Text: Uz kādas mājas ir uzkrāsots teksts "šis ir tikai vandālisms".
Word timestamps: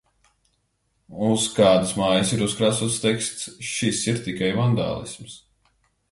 Uz 1.25 1.43
kādas 1.57 1.91
mājas 1.99 2.31
ir 2.37 2.41
uzkrāsots 2.45 2.97
teksts 3.03 3.51
"šis 3.73 3.99
ir 4.13 4.17
tikai 4.29 4.49
vandālisms". 4.61 5.37